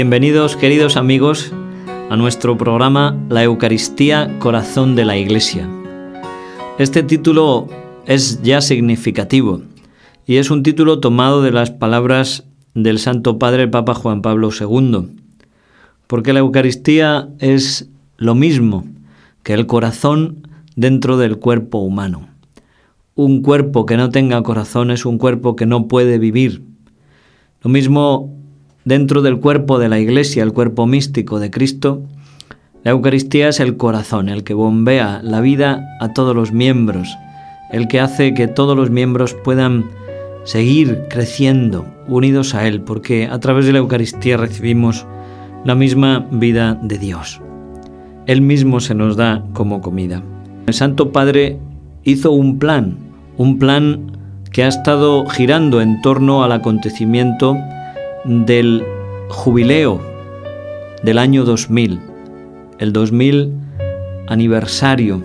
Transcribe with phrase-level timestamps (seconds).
[0.00, 1.52] Bienvenidos queridos amigos
[2.08, 5.68] a nuestro programa La Eucaristía Corazón de la Iglesia.
[6.78, 7.66] Este título
[8.06, 9.62] es ya significativo
[10.24, 12.44] y es un título tomado de las palabras
[12.74, 15.08] del Santo Padre Papa Juan Pablo II,
[16.06, 18.84] porque la Eucaristía es lo mismo
[19.42, 22.28] que el corazón dentro del cuerpo humano.
[23.16, 26.62] Un cuerpo que no tenga corazón es un cuerpo que no puede vivir.
[27.62, 28.37] Lo mismo
[28.84, 32.02] dentro del cuerpo de la Iglesia, el cuerpo místico de Cristo,
[32.84, 37.16] la Eucaristía es el corazón, el que bombea la vida a todos los miembros,
[37.70, 39.86] el que hace que todos los miembros puedan
[40.44, 45.06] seguir creciendo unidos a Él, porque a través de la Eucaristía recibimos
[45.64, 47.40] la misma vida de Dios.
[48.26, 50.22] Él mismo se nos da como comida.
[50.66, 51.58] El Santo Padre
[52.04, 52.96] hizo un plan,
[53.36, 54.12] un plan
[54.52, 57.56] que ha estado girando en torno al acontecimiento
[58.28, 58.84] del
[59.30, 60.02] jubileo
[61.02, 61.98] del año 2000,
[62.78, 63.52] el 2000
[64.26, 65.22] aniversario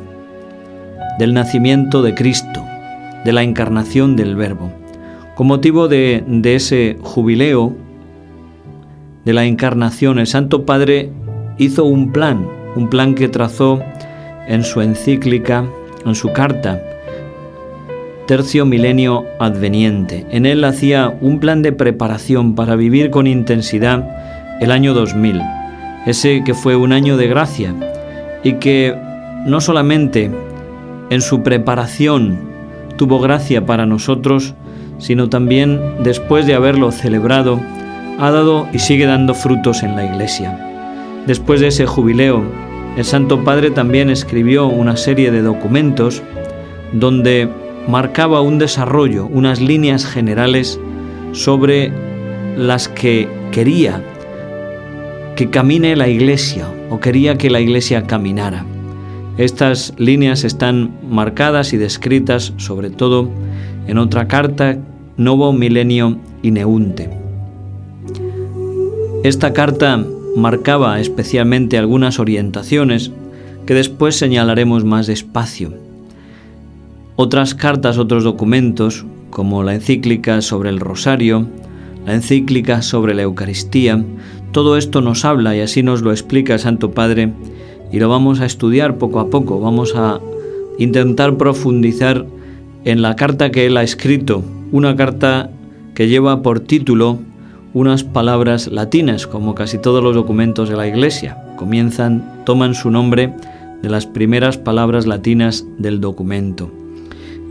[1.19, 2.63] del nacimiento de Cristo,
[3.25, 4.71] de la encarnación del Verbo.
[5.35, 7.75] Con motivo de, de ese jubileo
[9.25, 11.11] de la encarnación, el Santo Padre
[11.57, 13.81] hizo un plan, un plan que trazó
[14.47, 15.65] en su encíclica,
[16.05, 16.81] en su carta,
[18.27, 20.25] Tercio Milenio Adveniente.
[20.31, 24.07] En él hacía un plan de preparación para vivir con intensidad
[24.61, 25.41] el año 2000,
[26.05, 27.75] ese que fue un año de gracia
[28.43, 28.95] y que
[29.45, 30.31] no solamente
[31.09, 32.39] en su preparación
[32.95, 34.53] tuvo gracia para nosotros,
[34.99, 37.59] sino también después de haberlo celebrado,
[38.19, 40.57] ha dado y sigue dando frutos en la Iglesia.
[41.27, 42.41] Después de ese jubileo,
[42.95, 46.21] el Santo Padre también escribió una serie de documentos
[46.93, 47.49] donde
[47.87, 50.79] marcaba un desarrollo, unas líneas generales
[51.31, 51.91] sobre
[52.57, 54.01] las que quería
[55.35, 58.65] que camine la Iglesia o quería que la Iglesia caminara.
[59.37, 63.29] Estas líneas están marcadas y descritas sobre todo
[63.87, 64.77] en otra carta,
[65.17, 67.09] Novo Milenio Ineunte.
[69.23, 70.05] Esta carta
[70.35, 73.11] marcaba especialmente algunas orientaciones
[73.65, 75.82] que después señalaremos más despacio.
[77.15, 81.47] Otras cartas, otros documentos, como la encíclica sobre el rosario,
[82.05, 84.03] la encíclica sobre la Eucaristía,
[84.51, 87.31] todo esto nos habla y así nos lo explica el Santo Padre
[87.91, 90.19] y lo vamos a estudiar poco a poco, vamos a
[90.79, 92.25] intentar profundizar
[92.85, 95.49] en la carta que él ha escrito, una carta
[95.93, 97.19] que lleva por título
[97.73, 101.37] unas palabras latinas, como casi todos los documentos de la Iglesia.
[101.55, 103.33] Comienzan, toman su nombre
[103.81, 106.82] de las primeras palabras latinas del documento.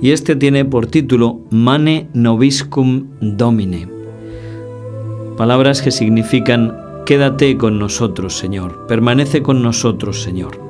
[0.02, 3.88] Y este tiene por título Mane Noviscum Domine.
[5.36, 6.76] Palabras que significan
[7.06, 10.60] Quédate con nosotros, Señor, permanece con nosotros, Señor.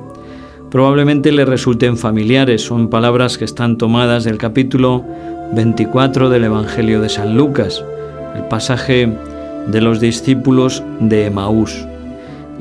[0.69, 5.03] Probablemente le resulten familiares, son palabras que están tomadas del capítulo
[5.55, 7.83] 24 del Evangelio de San Lucas,
[8.35, 9.11] el pasaje
[9.65, 11.87] de los discípulos de Emaús.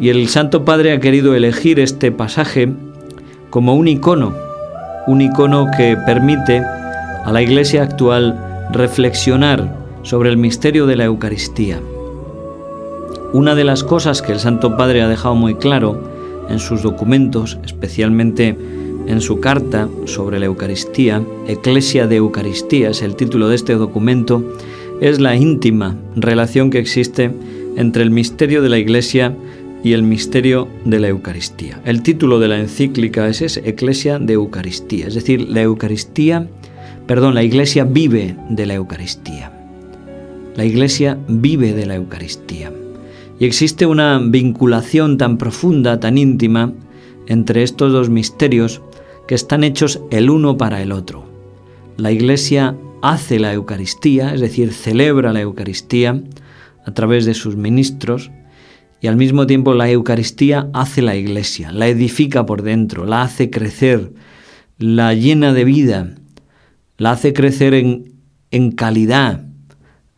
[0.01, 2.73] Y el Santo Padre ha querido elegir este pasaje
[3.51, 4.52] como un icono,
[5.07, 6.63] un icono que permite
[7.25, 11.81] a la Iglesia actual reflexionar sobre el misterio de la Eucaristía.
[13.33, 16.01] Una de las cosas que el Santo Padre ha dejado muy claro
[16.49, 18.57] en sus documentos, especialmente
[19.07, 24.45] en su carta sobre la Eucaristía, Eclesia de Eucaristía es el título de este documento,
[25.01, 27.33] es la íntima relación que existe
[27.77, 29.35] entre el misterio de la Iglesia
[29.83, 31.81] y el misterio de la Eucaristía.
[31.85, 36.49] El título de la encíclica es, es Eclesia de Eucaristía, es decir, la Eucaristía,
[37.07, 39.53] perdón, la Iglesia vive de la Eucaristía.
[40.55, 42.73] La Iglesia vive de la Eucaristía.
[43.39, 46.73] Y existe una vinculación tan profunda, tan íntima,
[47.27, 48.83] entre estos dos misterios
[49.27, 51.25] que están hechos el uno para el otro.
[51.97, 56.23] La Iglesia hace la Eucaristía, es decir, celebra la Eucaristía
[56.85, 58.31] a través de sus ministros,
[59.03, 63.51] y al mismo tiempo la Eucaristía hace la Iglesia, la edifica por dentro, la hace
[63.51, 64.13] crecer,
[64.79, 66.15] la llena de vida,
[66.99, 68.13] la hace crecer en,
[68.53, 69.45] en calidad,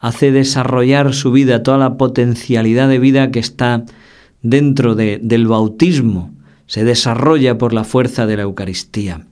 [0.01, 3.87] hace desarrollar su vida, toda la potencialidad de vida que está
[4.43, 6.35] dentro de, del bautismo,
[6.67, 9.27] se desarrolla por la fuerza de la Eucaristía.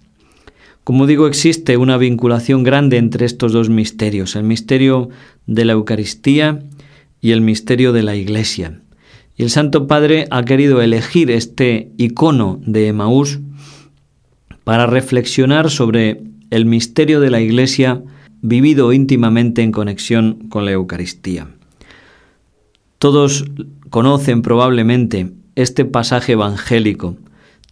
[0.82, 5.10] Como digo, existe una vinculación grande entre estos dos misterios, el misterio
[5.46, 6.60] de la Eucaristía
[7.20, 8.80] y el misterio de la Iglesia.
[9.36, 13.40] Y el Santo Padre ha querido elegir este icono de Emaús
[14.64, 18.02] para reflexionar sobre el misterio de la Iglesia
[18.42, 21.48] vivido íntimamente en conexión con la Eucaristía.
[22.98, 23.44] Todos
[23.90, 27.16] conocen probablemente este pasaje evangélico,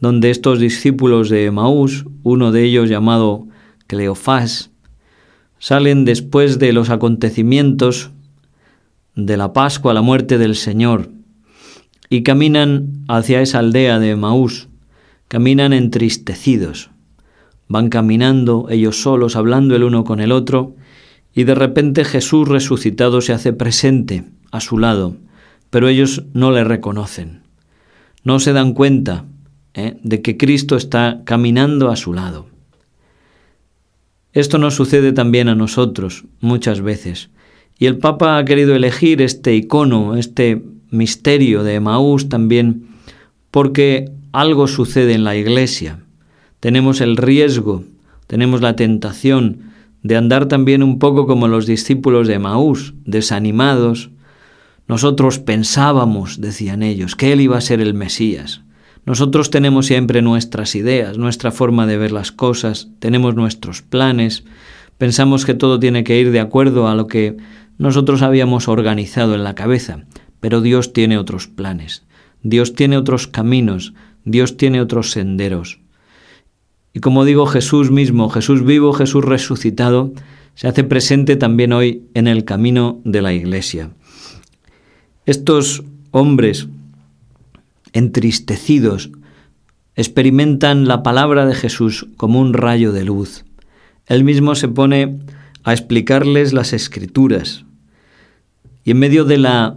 [0.01, 3.47] donde estos discípulos de Maús, uno de ellos llamado
[3.87, 4.71] Cleofás,
[5.59, 8.11] salen después de los acontecimientos
[9.15, 11.11] de la Pascua, la muerte del Señor,
[12.11, 14.69] y caminan hacia esa aldea de Maús,
[15.29, 16.91] caminan entristecidos,
[17.69, 20.75] van caminando ellos solos, hablando el uno con el otro,
[21.33, 25.17] y de repente Jesús resucitado se hace presente a su lado,
[25.71, 27.43] pero ellos no le reconocen,
[28.25, 29.25] no se dan cuenta
[29.75, 29.97] ¿eh?
[30.03, 32.47] de que Cristo está caminando a su lado.
[34.33, 37.31] Esto nos sucede también a nosotros muchas veces.
[37.79, 42.87] Y el Papa ha querido elegir este icono, este misterio de Maús también,
[43.51, 46.01] porque algo sucede en la iglesia.
[46.61, 47.85] Tenemos el riesgo,
[48.27, 49.71] tenemos la tentación
[50.03, 54.11] de andar también un poco como los discípulos de Maús, desanimados.
[54.89, 58.63] Nosotros pensábamos, decían ellos, que Él iba a ser el Mesías.
[59.07, 64.45] Nosotros tenemos siempre nuestras ideas, nuestra forma de ver las cosas, tenemos nuestros planes,
[64.99, 67.37] pensamos que todo tiene que ir de acuerdo a lo que
[67.79, 70.05] nosotros habíamos organizado en la cabeza,
[70.41, 72.05] pero Dios tiene otros planes,
[72.43, 73.95] Dios tiene otros caminos,
[74.25, 75.81] Dios tiene otros senderos.
[76.93, 80.13] Y como digo, Jesús mismo, Jesús vivo, Jesús resucitado,
[80.55, 83.91] se hace presente también hoy en el camino de la iglesia.
[85.25, 86.67] Estos hombres
[87.93, 89.11] entristecidos,
[89.97, 93.45] experimentan la palabra de Jesús como un rayo de luz.
[94.07, 95.19] Él mismo se pone
[95.65, 97.65] a explicarles las escrituras.
[98.85, 99.77] Y en medio de la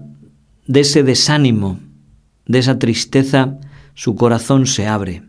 [0.67, 1.79] de ese desánimo,
[2.45, 3.57] de esa tristeza,
[3.93, 5.23] su corazón se abre,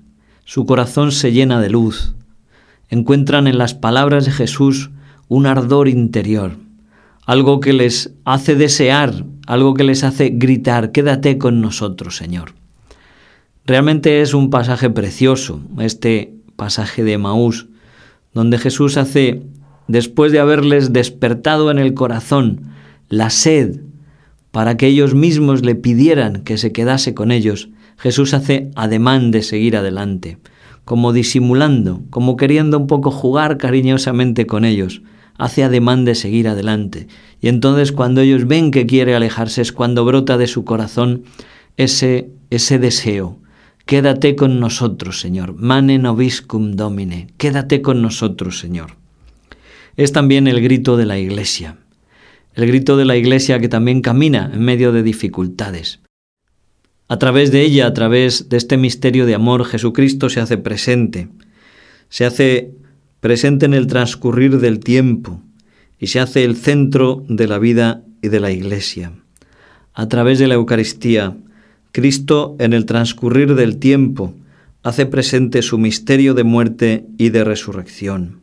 [0.45, 2.15] su corazón se llena de luz.
[2.89, 4.91] Encuentran en las palabras de Jesús
[5.29, 6.57] un ardor interior,
[7.27, 12.53] algo que les hace desear, algo que les hace gritar, quédate con nosotros, Señor.
[13.67, 17.67] Realmente es un pasaje precioso, este pasaje de Maús,
[18.35, 19.43] donde Jesús hace,
[19.89, 22.73] después de haberles despertado en el corazón
[23.09, 23.81] la sed
[24.55, 29.43] para que ellos mismos le pidieran que se quedase con ellos, Jesús hace ademán de
[29.43, 30.39] seguir adelante,
[30.85, 35.03] como disimulando, como queriendo un poco jugar cariñosamente con ellos,
[35.39, 37.09] hace ademán de seguir adelante.
[37.41, 41.25] Y entonces cuando ellos ven que quiere alejarse es cuando brota de su corazón
[41.77, 43.41] ese, ese deseo,
[43.87, 45.57] Quédate con nosotros, Señor.
[45.57, 47.27] Mane nobiscum domine.
[47.39, 48.97] Quédate con nosotros, Señor.
[49.97, 51.84] Es también el grito de la Iglesia.
[52.55, 56.01] El grito de la Iglesia que también camina en medio de dificultades.
[57.09, 61.29] A través de ella, a través de este misterio de amor, Jesucristo se hace presente.
[62.09, 62.71] Se hace
[63.21, 65.41] presente en el transcurrir del tiempo
[65.99, 69.13] y se hace el centro de la vida y de la Iglesia.
[69.93, 71.37] A través de la Eucaristía,
[71.93, 74.35] Cristo en el transcurrir del tiempo
[74.83, 78.41] hace presente su misterio de muerte y de resurrección.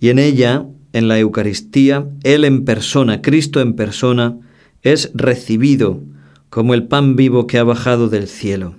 [0.00, 4.38] Y en ella, en la Eucaristía, Él en persona, Cristo en persona,
[4.82, 6.00] es recibido
[6.50, 8.76] como el pan vivo que ha bajado del cielo.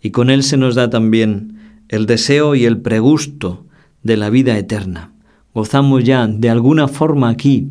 [0.00, 1.58] Y con Él se nos da también
[1.88, 3.66] el deseo y el pregusto
[4.02, 5.12] de la vida eterna.
[5.52, 7.68] Gozamos ya de alguna forma aquí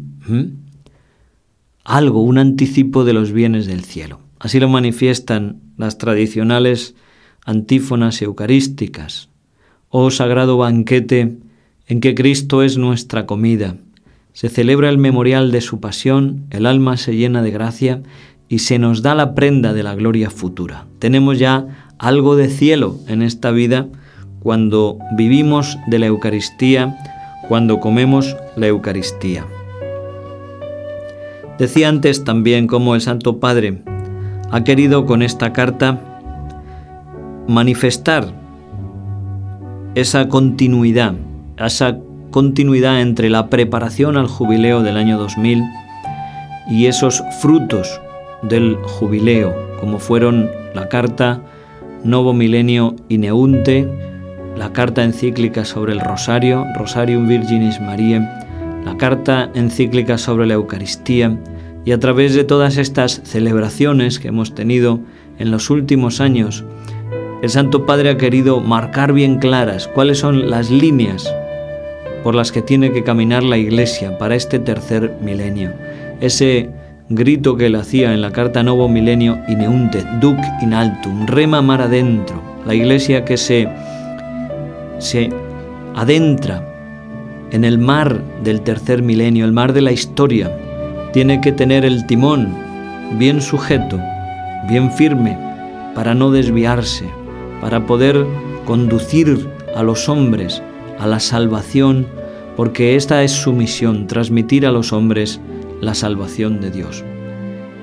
[1.84, 4.20] algo, un anticipo de los bienes del cielo.
[4.38, 6.94] Así lo manifiestan las tradicionales
[7.46, 9.30] antífonas eucarísticas.
[9.90, 11.40] Oh sagrado banquete
[11.88, 13.76] en que Cristo es nuestra comida.
[14.34, 18.02] Se celebra el memorial de su pasión, el alma se llena de gracia
[18.48, 20.86] y se nos da la prenda de la gloria futura.
[21.00, 23.88] Tenemos ya algo de cielo en esta vida
[24.42, 26.98] cuando vivimos de la Eucaristía,
[27.48, 29.46] cuando comemos la Eucaristía.
[31.60, 33.84] Decía antes también como el Santo Padre
[34.50, 36.02] ha querido con esta carta
[37.48, 38.34] manifestar
[39.96, 41.16] esa continuidad,
[41.58, 41.98] esa
[42.32, 45.64] continuidad entre la preparación al jubileo del año 2000
[46.70, 48.02] y esos frutos
[48.42, 51.42] del jubileo, como fueron la carta
[52.04, 53.88] Novo Milenio Ineunte,
[54.58, 58.28] la carta encíclica sobre el Rosario, Rosarium Virginis Mariae,
[58.86, 61.38] la carta encíclica sobre la Eucaristía,
[61.84, 65.00] y a través de todas estas celebraciones que hemos tenido
[65.40, 66.64] en los últimos años,
[67.42, 71.34] el Santo Padre ha querido marcar bien claras cuáles son las líneas
[72.24, 75.72] por las que tiene que caminar la Iglesia para este tercer milenio.
[76.20, 76.70] Ese
[77.10, 81.82] grito que él hacía en la carta Novo Milenio Ineunte, Duc in altum, rema mar
[81.82, 83.68] adentro, la Iglesia que se,
[85.00, 85.30] se
[85.96, 86.68] adentra
[87.52, 90.50] en el mar del tercer milenio, el mar de la historia,
[91.12, 92.56] tiene que tener el timón
[93.18, 94.00] bien sujeto
[94.68, 95.38] bien firme
[95.96, 97.06] para no desviarse,
[97.60, 98.26] para poder
[98.66, 100.62] conducir a los hombres
[101.02, 102.06] a la salvación,
[102.56, 105.42] porque esta es su misión, transmitir a los hombres
[105.82, 107.04] la salvación de Dios.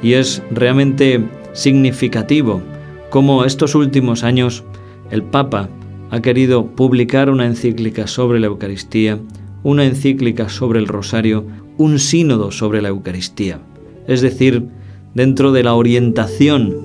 [0.02, 2.62] Y es realmente significativo
[3.10, 4.62] cómo estos últimos años
[5.10, 5.68] el Papa
[6.10, 9.18] ha querido publicar una encíclica sobre la Eucaristía,
[9.64, 11.44] una encíclica sobre el Rosario,
[11.76, 13.58] un sínodo sobre la Eucaristía.
[14.06, 14.68] Es decir,
[15.14, 16.76] dentro de la orientación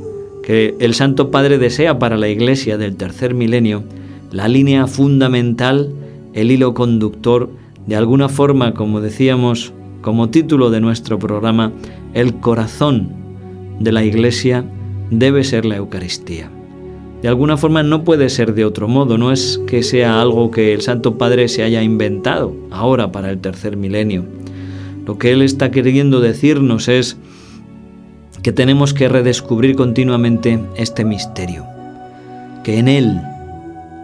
[0.41, 3.83] que el Santo Padre desea para la Iglesia del tercer milenio,
[4.31, 5.93] la línea fundamental,
[6.33, 7.49] el hilo conductor,
[7.87, 11.71] de alguna forma, como decíamos, como título de nuestro programa,
[12.13, 13.09] el corazón
[13.79, 14.65] de la Iglesia
[15.09, 16.49] debe ser la Eucaristía.
[17.21, 20.73] De alguna forma no puede ser de otro modo, no es que sea algo que
[20.73, 24.25] el Santo Padre se haya inventado ahora para el tercer milenio.
[25.05, 27.17] Lo que Él está queriendo decirnos es
[28.41, 31.65] que tenemos que redescubrir continuamente este misterio,
[32.65, 33.21] que en Él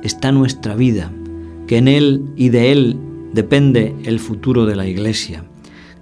[0.02, 1.12] está nuestra vida,
[1.70, 2.98] que en Él y de Él
[3.32, 5.44] depende el futuro de la Iglesia,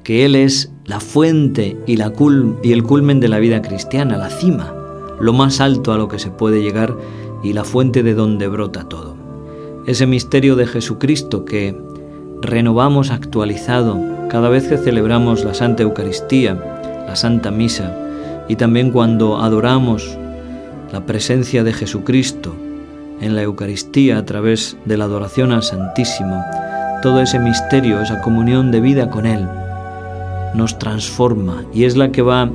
[0.02, 4.74] que Él es la fuente y, el culmen de la vida cristiana, la cima,
[5.20, 6.96] lo más alto a lo que se puede llegar
[7.44, 9.18] y la fuente de donde brota todo.
[9.86, 11.78] Ese misterio de Jesucristo que
[12.42, 16.54] renovamos actualizado cada vez que celebramos la Santa Eucaristía,
[17.06, 17.94] la Santa Misa,
[18.48, 20.18] y también cuando adoramos
[20.94, 22.56] la presencia de Jesucristo
[23.22, 26.44] en la Eucaristía a través de la adoración al Santísimo,
[27.02, 29.48] todo ese misterio, esa comunión de vida con Él,
[30.56, 32.50] nos transforma y es la que va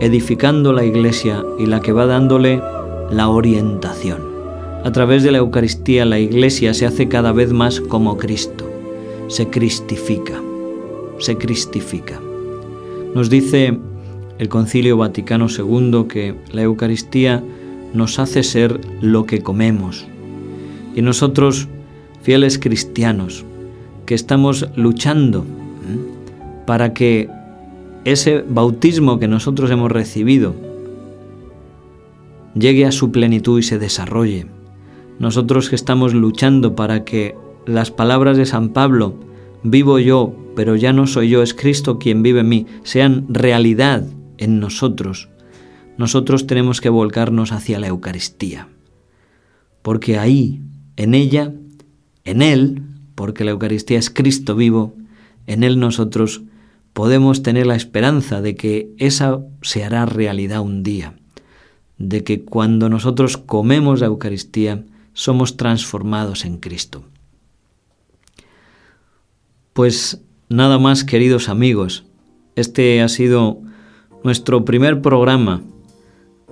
[0.00, 2.60] edificando la iglesia y la que va dándole
[3.10, 4.34] la orientación.
[4.84, 8.68] A través de la Eucaristía la iglesia se hace cada vez más como Cristo,
[9.28, 10.40] se cristifica,
[11.18, 12.20] se cristifica.
[13.14, 13.78] Nos dice
[14.38, 17.42] el Concilio Vaticano II que la Eucaristía
[17.94, 20.06] nos hace ser lo que comemos.
[20.94, 21.68] Y nosotros,
[22.22, 23.44] fieles cristianos,
[24.04, 25.44] que estamos luchando
[26.66, 27.28] para que
[28.04, 30.54] ese bautismo que nosotros hemos recibido
[32.54, 34.46] llegue a su plenitud y se desarrolle.
[35.18, 37.34] Nosotros que estamos luchando para que
[37.66, 39.14] las palabras de San Pablo,
[39.62, 44.04] vivo yo, pero ya no soy yo, es Cristo quien vive en mí, sean realidad
[44.38, 45.28] en nosotros,
[45.96, 48.68] nosotros tenemos que volcarnos hacia la Eucaristía.
[49.82, 50.60] Porque ahí,
[50.96, 51.52] en ella,
[52.24, 52.82] en Él,
[53.14, 54.94] porque la Eucaristía es Cristo vivo,
[55.46, 56.42] en Él nosotros
[56.92, 61.14] podemos tener la esperanza de que esa se hará realidad un día,
[61.98, 67.04] de que cuando nosotros comemos la Eucaristía somos transformados en Cristo.
[69.72, 72.04] Pues nada más, queridos amigos,
[72.56, 73.60] este ha sido
[74.22, 75.62] nuestro primer programa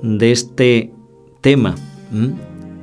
[0.02, 0.92] de este
[1.40, 1.74] tema,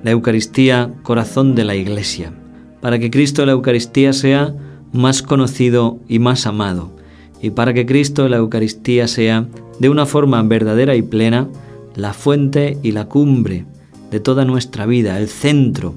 [0.04, 2.34] la Eucaristía, corazón de la Iglesia,
[2.82, 4.56] para que Cristo la Eucaristía sea
[4.92, 7.00] más conocido y más amado
[7.42, 9.48] y para que Cristo la Eucaristía sea,
[9.80, 11.48] de una forma verdadera y plena,
[11.96, 13.66] la fuente y la cumbre
[14.12, 15.94] de toda nuestra vida, el centro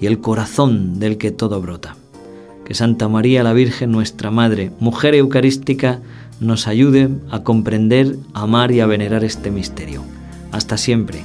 [0.00, 1.96] y el corazón del que todo brota.
[2.64, 6.00] Que Santa María la Virgen, nuestra Madre, mujer eucarística,
[6.40, 10.02] nos ayude a comprender, amar y a venerar este misterio.
[10.52, 11.22] Hasta siempre.